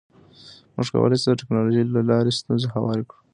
موږ 0.75 0.87
کولی 0.93 1.17
شو 1.21 1.27
د 1.31 1.37
ټکنالوژۍ 1.41 1.83
له 1.87 2.01
لارې 2.09 2.37
ستونزې 2.39 2.67
هوارې 2.75 3.03
کړو. 3.09 3.19